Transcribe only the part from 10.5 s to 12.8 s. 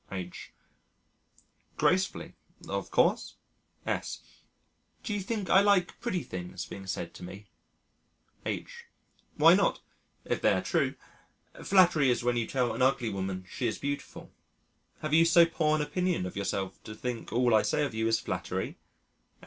are true. Flattery is when you tell